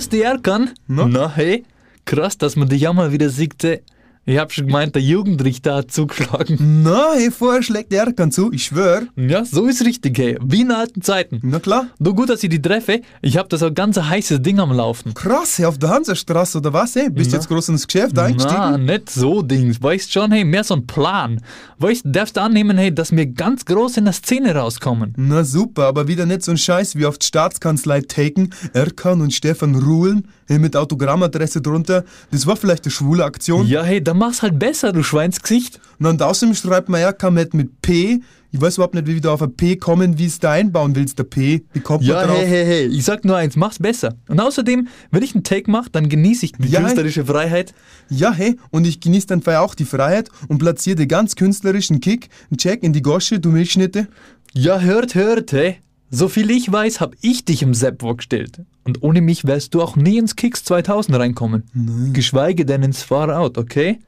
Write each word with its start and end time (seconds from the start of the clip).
grüß 0.00 0.08
dich, 0.08 0.24
Erkan. 0.24 0.70
Na? 0.86 1.06
Na, 1.06 1.36
hey. 1.36 1.64
Krass, 2.06 2.38
dass 2.38 2.56
man 2.56 2.70
dich 2.70 2.80
ja 2.80 2.92
mal 2.94 3.12
wieder 3.12 3.28
sieht. 3.28 3.62
Ich 4.26 4.36
hab 4.36 4.52
schon 4.52 4.66
gemeint, 4.66 4.94
der 4.94 5.02
Jugendrichter 5.02 5.76
hat 5.76 5.90
zugeschlagen. 5.90 6.82
Na, 6.84 7.14
hey, 7.14 7.30
vorher 7.30 7.62
schlägt 7.62 7.90
der 7.90 8.04
Erkan 8.04 8.30
zu, 8.30 8.52
ich 8.52 8.64
schwör. 8.64 9.02
Ja, 9.16 9.46
so 9.46 9.66
ist 9.66 9.82
richtig, 9.84 10.18
hey. 10.18 10.38
Wie 10.44 10.60
in 10.60 10.70
alten 10.70 11.00
Zeiten. 11.00 11.40
Na 11.42 11.58
klar. 11.58 11.86
Nur 11.98 12.14
gut, 12.14 12.28
dass 12.28 12.42
ich 12.44 12.50
die 12.50 12.60
treffe. 12.60 13.00
Ich 13.22 13.38
hab 13.38 13.48
das 13.48 13.62
ein 13.62 13.74
ganz 13.74 13.98
heißes 13.98 14.42
Ding 14.42 14.60
am 14.60 14.72
Laufen. 14.72 15.14
Krass, 15.14 15.58
hey, 15.58 15.64
auf 15.64 15.78
der 15.78 15.88
Hansastraße 15.88 16.58
oder 16.58 16.72
was, 16.74 16.94
hey? 16.96 17.08
Bist 17.10 17.30
Na. 17.32 17.38
jetzt 17.38 17.48
groß 17.48 17.70
ins 17.70 17.86
Geschäft 17.86 18.12
Na, 18.14 18.24
eingestiegen? 18.24 18.84
nicht 18.84 19.08
so 19.10 19.40
Dings. 19.40 19.82
Weißt 19.82 20.12
schon, 20.12 20.30
hey, 20.32 20.44
mehr 20.44 20.64
so 20.64 20.74
ein 20.74 20.86
Plan. 20.86 21.40
Weißt, 21.78 22.02
darfst 22.04 22.36
du 22.36 22.42
annehmen, 22.42 22.76
hey, 22.76 22.94
dass 22.94 23.12
wir 23.12 23.24
ganz 23.26 23.64
groß 23.64 23.96
in 23.96 24.04
der 24.04 24.12
Szene 24.12 24.54
rauskommen. 24.54 25.14
Na 25.16 25.44
super, 25.44 25.86
aber 25.86 26.06
wieder 26.08 26.26
nicht 26.26 26.42
so 26.44 26.50
ein 26.50 26.58
Scheiß 26.58 26.94
wie 26.94 27.06
auf 27.06 27.16
die 27.18 27.26
Staatskanzlei 27.26 28.02
Taken, 28.02 28.50
Erkan 28.74 29.22
und 29.22 29.32
Stefan 29.32 29.74
Ruhlen, 29.74 30.28
hey, 30.46 30.58
mit 30.58 30.76
Autogrammadresse 30.76 31.62
drunter. 31.62 32.04
Das 32.30 32.46
war 32.46 32.56
vielleicht 32.56 32.84
eine 32.84 32.92
schwule 32.92 33.24
Aktion. 33.24 33.66
Ja, 33.66 33.82
hey, 33.82 34.04
dann 34.04 34.19
mach's 34.20 34.42
halt 34.42 34.58
besser, 34.58 34.92
du 34.92 35.02
Schweinsgesicht. 35.02 35.80
Und 35.98 36.22
außerdem 36.22 36.54
schreibt 36.54 36.88
man 36.88 37.00
Erkan 37.00 37.34
mit, 37.34 37.52
mit 37.54 37.82
P. 37.82 38.20
Ich 38.52 38.60
weiß 38.60 38.76
überhaupt 38.76 38.94
nicht, 38.94 39.06
wie 39.06 39.14
wir 39.14 39.20
da 39.20 39.32
auf 39.32 39.42
ein 39.42 39.54
P 39.54 39.76
kommen, 39.76 40.18
wie 40.18 40.26
es 40.26 40.38
da 40.40 40.52
einbauen 40.52 40.94
willst, 40.96 41.18
der 41.18 41.24
P. 41.24 41.62
Wie 41.72 41.80
kommt 41.80 42.02
Ja, 42.04 42.14
man 42.16 42.26
drauf? 42.28 42.38
hey, 42.38 42.46
hey, 42.48 42.64
hey, 42.64 42.86
ich 42.86 43.04
sag 43.04 43.24
nur 43.24 43.36
eins, 43.36 43.54
mach's 43.56 43.78
besser. 43.78 44.14
Und 44.28 44.40
außerdem, 44.40 44.88
wenn 45.10 45.22
ich 45.22 45.34
einen 45.34 45.44
Take 45.44 45.70
mache, 45.70 45.88
dann 45.90 46.08
genieße 46.08 46.46
ich 46.46 46.52
die 46.52 46.68
Ja, 46.68 46.78
hey. 46.78 46.86
künstlerische 46.86 47.24
Freiheit. 47.24 47.74
Ja, 48.08 48.32
hey, 48.32 48.56
und 48.70 48.86
ich 48.86 49.00
genieße 49.00 49.28
dann 49.28 49.42
vorher 49.42 49.62
auch 49.62 49.74
die 49.76 49.84
Freiheit 49.84 50.30
und 50.48 50.58
platziere 50.58 50.96
dir 50.96 51.06
ganz 51.06 51.36
künstlerischen 51.36 52.00
Kick, 52.00 52.28
einen 52.50 52.58
Check 52.58 52.82
in 52.82 52.92
die 52.92 53.02
Gosche, 53.02 53.38
du 53.40 53.50
Milchschnitte. 53.50 54.08
Ja, 54.52 54.80
hört, 54.80 55.14
hört, 55.14 55.52
hey. 55.52 55.76
So 56.12 56.28
viel 56.28 56.50
ich 56.50 56.72
weiß, 56.72 57.00
hab 57.00 57.14
ich 57.20 57.44
dich 57.44 57.62
im 57.62 57.72
Seppo 57.72 58.16
gestellt. 58.16 58.62
Und 58.82 59.04
ohne 59.04 59.20
mich 59.20 59.44
wärst 59.44 59.74
du 59.74 59.80
auch 59.82 59.94
nie 59.94 60.18
ins 60.18 60.34
Kicks 60.34 60.64
2000 60.64 61.16
reinkommen. 61.16 61.62
Geschweige 62.12 62.64
denn 62.64 62.82
ins 62.82 63.02
Far 63.02 63.38
Out, 63.38 63.58
okay? 63.58 64.00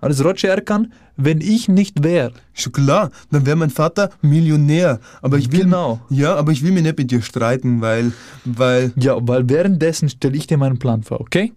Alles 0.00 0.24
Roger 0.24 0.48
Erkan, 0.48 0.92
wenn 1.16 1.40
ich 1.40 1.68
nicht 1.68 2.02
wär. 2.02 2.32
Schon 2.54 2.72
klar, 2.72 3.10
dann 3.30 3.44
wäre 3.46 3.56
mein 3.56 3.70
Vater 3.70 4.10
Millionär. 4.22 5.00
Aber 5.22 5.38
ich 5.38 5.52
will, 5.52 5.60
Genau. 5.64 6.00
Ja, 6.08 6.34
aber 6.36 6.52
ich 6.52 6.62
will 6.62 6.72
mich 6.72 6.82
nicht 6.82 6.98
mit 6.98 7.10
dir 7.10 7.22
streiten, 7.22 7.80
weil, 7.80 8.12
weil, 8.44 8.92
Ja, 8.96 9.16
weil 9.20 9.48
währenddessen 9.48 10.08
stelle 10.08 10.36
ich 10.36 10.46
dir 10.46 10.56
meinen 10.58 10.78
Plan 10.78 11.02
vor, 11.02 11.20
okay? 11.20 11.52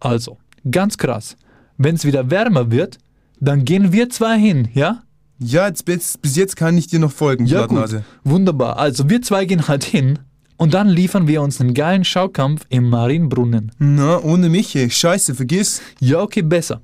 Also, 0.00 0.36
ganz 0.70 0.98
krass. 0.98 1.36
Wenn's 1.78 2.04
wieder 2.04 2.30
wärmer 2.30 2.70
wird, 2.70 2.98
dann 3.40 3.64
gehen 3.64 3.92
wir 3.92 4.10
zwei 4.10 4.38
hin, 4.38 4.68
ja? 4.74 5.02
ja, 5.38 5.66
jetzt, 5.66 5.84
bis, 5.84 6.16
bis 6.16 6.36
jetzt 6.36 6.56
kann 6.56 6.76
ich 6.78 6.86
dir 6.86 6.98
noch 6.98 7.12
folgen, 7.12 7.44
Ja, 7.46 7.66
gut. 7.66 8.02
Wunderbar. 8.24 8.78
Also, 8.78 9.08
wir 9.10 9.20
zwei 9.22 9.44
gehen 9.44 9.68
halt 9.68 9.84
hin 9.84 10.18
und 10.56 10.72
dann 10.74 10.88
liefern 10.88 11.26
wir 11.28 11.42
uns 11.42 11.60
einen 11.60 11.74
geilen 11.74 12.04
Schaukampf 12.04 12.64
im 12.70 12.88
Marienbrunnen. 12.88 13.72
Na, 13.78 14.18
ohne 14.22 14.48
mich, 14.48 14.74
ey. 14.76 14.88
Scheiße, 14.90 15.34
vergiss. 15.34 15.82
Ja, 16.00 16.20
okay, 16.22 16.42
besser. 16.42 16.80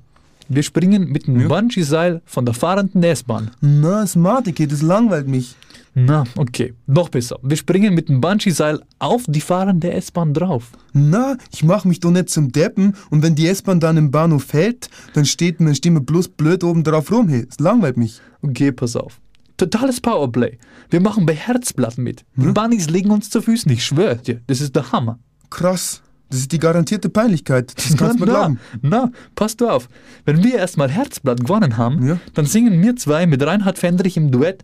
Wir 0.49 0.63
springen 0.63 1.07
mit 1.09 1.27
einem 1.27 1.41
Ja. 1.41 1.47
Bungee-Seil 1.47 2.21
von 2.25 2.45
der 2.45 2.53
fahrenden 2.53 3.03
S-Bahn. 3.03 3.51
Na, 3.61 4.05
smart, 4.05 4.47
okay, 4.47 4.67
das 4.67 4.81
langweilt 4.81 5.27
mich. 5.27 5.55
Na, 5.95 6.23
okay, 6.37 6.73
noch 6.87 7.09
besser. 7.09 7.37
Wir 7.43 7.55
springen 7.55 7.93
mit 7.93 8.09
dem 8.09 8.19
Bungee-Seil 8.19 8.81
auf 8.99 9.25
die 9.27 9.41
fahrende 9.41 9.91
S-Bahn 9.93 10.33
drauf. 10.33 10.71
Na, 10.93 11.37
ich 11.51 11.63
mach 11.63 11.85
mich 11.85 11.99
doch 11.99 12.11
nicht 12.11 12.29
zum 12.29 12.51
Deppen 12.51 12.95
und 13.11 13.21
wenn 13.21 13.35
die 13.35 13.47
S-Bahn 13.47 13.79
dann 13.79 13.97
im 13.97 14.09
Bahnhof 14.09 14.43
fällt, 14.43 14.89
dann 15.13 15.25
steht 15.25 15.59
mir 15.59 15.75
Stimme 15.75 16.01
bloß 16.01 16.29
blöd 16.29 16.63
oben 16.63 16.83
drauf 16.83 17.11
rum, 17.11 17.27
hey. 17.29 17.45
Das 17.47 17.59
langweilt 17.59 17.97
mich. 17.97 18.19
Okay, 18.41 18.71
pass 18.71 18.95
auf. 18.95 19.19
Totales 19.57 20.01
Powerplay. 20.01 20.57
Wir 20.89 20.99
machen 20.99 21.27
bei 21.27 21.35
Herzblatt 21.35 21.99
mit. 21.99 22.25
Die 22.35 22.47
Bunnies 22.47 22.89
legen 22.89 23.11
uns 23.11 23.29
zu 23.29 23.41
Füßen, 23.41 23.71
ich 23.71 23.85
schwöre 23.85 24.17
dir. 24.17 24.41
Das 24.47 24.61
ist 24.61 24.75
der 24.75 24.91
Hammer. 24.91 25.19
Krass. 25.51 26.01
Das 26.33 26.39
ist 26.41 26.51
die 26.51 26.57
garantierte 26.57 27.09
Peinlichkeit. 27.09 27.73
Das 27.77 27.95
kannst 27.95 28.19
du 28.19 28.25
glauben. 28.25 28.59
Na, 28.81 29.11
passt 29.35 29.61
du 29.61 29.69
auf. 29.69 29.87
Wenn 30.25 30.43
wir 30.43 30.55
erstmal 30.55 30.89
Herzblatt 30.89 31.41
gewonnen 31.41 31.77
haben, 31.77 32.03
Ja. 32.07 32.17
dann 32.33 32.47
singen 32.47 32.81
wir 32.81 32.95
zwei 32.95 33.27
mit 33.27 33.45
Reinhard 33.45 33.77
Fendrich 33.77 34.17
im 34.17 34.31
Duett 34.31 34.63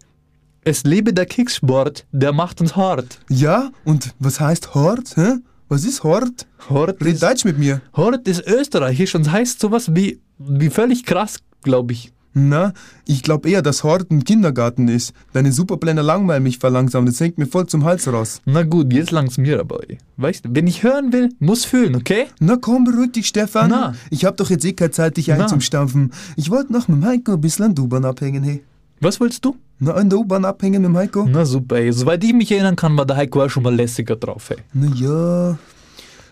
Es 0.63 0.83
lebe 0.83 1.13
der 1.13 1.27
Kicksport, 1.27 2.07
der 2.11 2.33
macht 2.33 2.59
uns 2.59 2.75
hart. 2.75 3.19
Ja, 3.29 3.69
und 3.85 4.15
was 4.17 4.39
heißt 4.39 4.73
Hort, 4.73 5.15
hä? 5.15 5.35
Was 5.67 5.85
ist 5.85 6.03
Hort? 6.03 6.47
Hort 6.71 6.99
Red 7.01 7.13
ist, 7.13 7.21
Deutsch 7.23 7.45
mit 7.45 7.59
mir. 7.59 7.81
Hort 7.95 8.27
ist 8.27 8.47
österreichisch 8.47 9.13
und 9.13 9.31
heißt 9.31 9.59
sowas 9.59 9.93
wie, 9.93 10.19
wie 10.39 10.71
völlig 10.71 11.05
krass, 11.05 11.37
glaube 11.61 11.93
ich. 11.93 12.11
Na, 12.33 12.73
ich 13.05 13.23
glaube 13.23 13.49
eher, 13.49 13.61
dass 13.61 13.83
Hort 13.83 14.11
ein 14.11 14.23
Kindergarten 14.23 14.87
ist. 14.87 15.13
Deine 15.33 15.51
Superpläne 15.51 16.01
langweilen 16.03 16.43
mich 16.43 16.59
verlangsamt. 16.59 17.07
Das 17.09 17.19
hängt 17.19 17.37
mir 17.39 17.47
voll 17.47 17.65
zum 17.65 17.83
Hals 17.85 18.07
raus. 18.11 18.41
Na 18.45 18.61
gut, 18.63 18.93
jetzt 18.93 19.11
langt's 19.11 19.37
mir 19.37 19.59
aber. 19.59 19.79
ey. 19.89 19.97
Weißt 20.17 20.45
du, 20.45 20.49
wenn 20.53 20.67
ich 20.67 20.83
hören 20.83 21.11
will, 21.11 21.29
muss 21.39 21.65
fühlen, 21.65 21.95
okay? 21.95 22.27
Na 22.39 22.57
komm, 22.57 22.83
beruhig 22.83 23.13
dich, 23.13 23.27
Stefan. 23.27 23.71
Na. 23.71 23.95
Ich 24.11 24.25
hab 24.25 24.37
doch 24.37 24.49
jetzt 24.49 24.63
eh 24.65 24.73
keine 24.73 24.91
Zeit, 24.91 25.17
dich 25.17 25.31
einzustampfen. 25.31 26.11
Ich 26.35 26.49
wollte 26.51 26.71
noch 26.71 26.87
mit 26.87 26.97
dem 27.01 27.05
Heiko 27.05 27.33
ein 27.33 27.41
bisschen 27.41 27.65
an 27.65 27.75
der 27.75 27.85
U-Bahn 27.85 28.05
abhängen, 28.05 28.43
hey. 28.43 28.63
Was 29.01 29.19
willst 29.19 29.43
du? 29.45 29.55
Na, 29.79 29.93
an 29.93 30.09
der 30.09 30.19
U-Bahn 30.19 30.45
abhängen 30.45 30.81
mit 30.81 30.89
dem 30.91 30.97
Heiko? 30.97 31.25
Na 31.27 31.45
super, 31.45 31.77
ey. 31.77 31.91
Soweit 31.91 32.23
ich 32.23 32.33
mich 32.33 32.51
erinnern 32.51 32.75
kann, 32.75 32.95
war 32.97 33.05
der 33.05 33.15
Heiko 33.17 33.43
auch 33.43 33.49
schon 33.49 33.63
mal 33.63 33.73
lässiger 33.73 34.15
drauf, 34.17 34.51
ey. 34.51 34.57
Na 34.73 34.87
ja. 34.93 35.57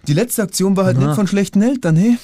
Die 0.07 0.13
letzte 0.13 0.43
Aktion 0.43 0.77
war 0.77 0.85
halt 0.85 0.97
Na. 0.99 1.07
nicht 1.07 1.15
von 1.15 1.27
schlechten 1.27 1.61
Eltern, 1.61 1.95
hey. 1.95 2.17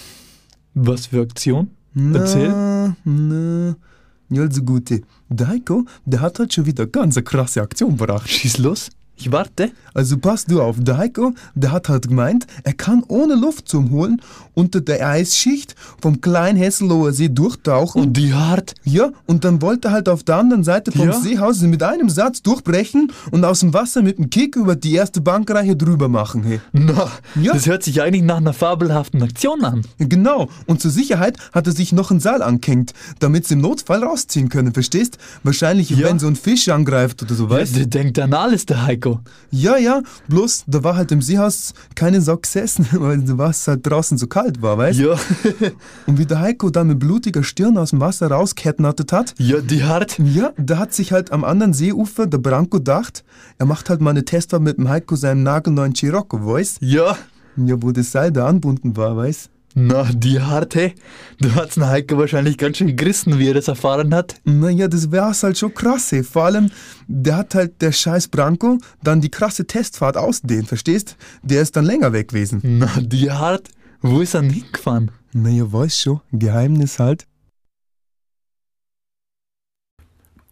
Was 0.76 1.08
für 1.08 1.22
Aktion? 1.22 1.72
Na, 1.94 2.20
Erzähl. 2.20 2.96
Na. 3.04 3.76
Ja, 4.30 4.42
also 4.42 4.64
gute. 4.64 5.02
Der 5.30 5.48
Heiko, 5.48 5.86
der 6.06 6.22
hat 6.22 6.40
halt 6.40 6.54
schon 6.54 6.66
wieder 6.66 6.88
ganz 6.88 7.18
eine 7.18 7.24
krasse 7.24 7.62
Aktion 7.62 7.98
gebracht. 7.98 8.30
Schieß 8.30 8.58
los. 8.58 8.90
Ich 9.16 9.32
warte. 9.32 9.72
Also 9.94 10.18
pass 10.18 10.46
du 10.46 10.60
auf, 10.62 10.78
der 10.80 10.98
Heiko, 10.98 11.34
der 11.54 11.72
hat 11.72 11.88
halt 11.88 12.08
gemeint, 12.08 12.48
er 12.64 12.74
kann 12.74 13.04
ohne 13.08 13.36
Luft 13.36 13.70
zum 13.70 13.92
Holen 13.92 14.22
unter 14.56 14.82
der 14.82 15.08
Eisschicht 15.08 15.76
vom 16.02 16.20
kleinen 16.20 16.58
Hesselower 16.58 17.14
See 17.14 17.30
durchtauchen. 17.30 18.02
Und 18.02 18.18
die 18.18 18.34
hart. 18.34 18.74
ja, 18.84 19.12
und 19.28 19.46
dann 19.46 19.62
wollte 19.62 19.90
er 19.90 19.92
halt 19.94 20.10
auf 20.10 20.24
der 20.24 20.38
anderen 20.38 20.64
Seite 20.64 20.92
vom 20.92 21.08
Ja? 21.08 21.14
Seehaus 21.14 21.62
mit 21.62 21.84
einem 21.84 22.10
Satz 22.10 22.42
durchbrechen 22.42 23.12
und 23.32 23.46
aus 23.46 23.60
dem 23.62 23.74
Wasser 23.74 24.02
mit 24.02 24.18
dem 24.18 24.30
Kick 24.32 24.56
über 24.56 24.76
die 24.76 24.94
erste 24.96 25.22
Bankreihe 25.22 25.76
drüber 25.76 26.10
machen. 26.10 26.44
Hey. 26.44 26.60
Na, 26.72 27.10
Ja. 27.40 27.54
das 27.54 27.68
hört 27.68 27.84
sich 27.84 28.02
eigentlich 28.02 28.24
nach 28.24 28.38
einer 28.38 28.54
fabelhaften 28.54 29.22
Aktion 29.22 29.64
an. 29.64 29.84
Ja, 30.00 30.08
Genau, 30.10 30.50
und 30.66 30.82
zur 30.82 30.92
Sicherheit 30.92 31.38
hat 31.54 31.68
er 31.68 31.74
sich 31.74 31.92
noch 31.94 32.10
ein 32.12 32.20
Seil 32.20 32.42
angehängt, 32.42 32.94
damit 33.20 33.48
sie 33.48 33.54
im 33.54 33.62
Notfall 33.62 34.04
rausziehen 34.04 34.50
können, 34.50 34.74
verstehst? 34.74 35.18
Wahrscheinlich, 35.44 35.92
Ja. 35.92 36.08
wenn 36.10 36.20
so 36.20 36.28
ein 36.28 36.36
Fisch 36.36 36.68
angreift 36.70 37.22
oder 37.24 37.36
so, 37.36 37.50
weißt 37.50 37.76
Der 37.76 37.86
denkt 37.86 38.18
an 38.20 38.34
alles, 38.34 38.66
der 38.66 38.84
Heiko. 38.86 39.03
Ja, 39.52 39.78
ja, 39.78 40.02
bloß 40.28 40.66
da 40.68 40.84
war 40.84 40.96
halt 40.96 41.12
im 41.12 41.22
Seehaus 41.22 41.74
keine 41.96 42.22
Sau 42.22 42.38
gesessen, 42.38 42.88
weil 42.92 43.24
es 43.50 43.68
halt 43.68 43.86
draußen 43.86 44.18
so 44.18 44.28
kalt 44.28 44.62
war, 44.62 44.78
weißt 44.78 45.00
Ja. 45.00 45.16
Und 46.08 46.18
wie 46.18 46.26
der 46.26 46.40
Heiko 46.40 46.70
da 46.70 46.84
mit 46.84 47.00
blutiger 47.00 47.44
Stirn 47.44 47.78
aus 47.78 47.92
dem 47.92 48.00
Wasser 48.00 48.30
rauskettnattet 48.32 49.12
hat, 49.12 49.36
ja, 49.38 49.62
die 49.62 49.84
hart. 49.84 50.18
ja, 50.20 50.52
da 50.58 50.78
hat 50.78 50.94
sich 50.94 51.12
halt 51.12 51.32
am 51.32 51.44
anderen 51.44 51.74
Seeufer 51.74 52.26
der 52.26 52.38
Branko 52.38 52.78
gedacht, 52.78 53.24
er 53.58 53.66
macht 53.66 53.90
halt 53.90 54.02
mal 54.02 54.12
eine 54.12 54.26
Testfahrt 54.26 54.64
mit 54.64 54.78
dem 54.78 54.90
Heiko 54.90 55.16
seinem 55.16 55.44
nagelneuen 55.44 55.94
Chirocco, 55.94 56.46
weißt 56.46 56.78
Ja. 56.82 57.18
Ja, 57.56 57.76
wo 57.82 57.92
das 57.92 58.12
Seil 58.12 58.32
da 58.32 58.48
anbunden 58.48 58.98
war, 58.98 59.16
weißt 59.16 59.50
Na, 59.76 60.04
die 60.14 60.40
hart, 60.40 60.76
hey. 60.76 60.94
Du 61.40 61.54
hast 61.56 61.78
den 61.78 61.88
Heiko 61.88 62.18
wahrscheinlich 62.18 62.58
ganz 62.58 62.78
schön 62.78 62.96
gerissen, 62.96 63.40
wie 63.40 63.48
er 63.48 63.56
das 63.56 63.68
erfahren 63.68 64.14
hat. 64.14 64.36
Naja, 64.44 64.88
das 64.88 65.12
wär's 65.12 65.42
halt 65.42 65.58
schon 65.58 65.74
krass, 65.74 66.12
ey. 66.12 66.24
Vor 66.24 66.46
allem, 66.46 66.70
der 67.08 67.38
hat 67.38 67.56
halt 67.56 67.82
der 67.82 67.92
scheiß 67.92 68.28
Branko 68.28 68.78
dann 69.04 69.22
die 69.22 69.30
krasse 69.30 69.66
Testfahrt 69.66 70.16
ausdehnt, 70.16 70.68
verstehst? 70.68 71.18
Der 71.42 71.62
ist 71.62 71.76
dann 71.76 71.86
länger 71.86 72.14
weg 72.14 72.30
gewesen. 72.30 72.62
Na, 72.64 72.90
die 73.00 73.32
hart. 73.32 73.70
Wo 74.02 74.22
ist 74.22 74.36
er 74.36 74.42
denn 74.42 74.52
hingefahren? 74.52 75.12
Naja, 75.32 75.72
weiß 75.72 75.98
schon, 75.98 76.22
Geheimnis 76.32 77.00
halt. 77.00 77.26